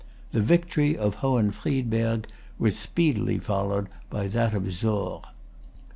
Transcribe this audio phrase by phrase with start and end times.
[0.31, 2.25] The victory of Hohenfriedberg
[2.57, 5.21] was speedily followed by that of Sorr.